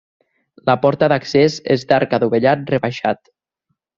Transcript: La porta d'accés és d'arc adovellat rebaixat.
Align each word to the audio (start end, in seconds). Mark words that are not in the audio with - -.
La 0.69 0.75
porta 0.85 1.09
d'accés 1.13 1.59
és 1.77 1.85
d'arc 1.93 2.17
adovellat 2.19 2.65
rebaixat. 2.75 3.33